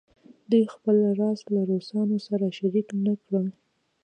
دوی 0.49 0.63
خپل 0.73 0.97
راز 1.19 1.39
له 1.53 1.61
روسانو 1.69 2.17
سره 2.27 2.45
شریک 2.57 2.87
نه 3.05 3.13
کړي. 3.23 3.47